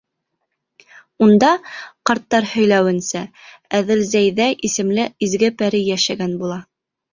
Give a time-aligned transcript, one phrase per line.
[1.25, 1.51] Унда,
[2.11, 3.23] ҡарттар һөйләүенсә,
[3.81, 6.61] Әҙелзәйҙә исемле изге пәрей йәшәгән була.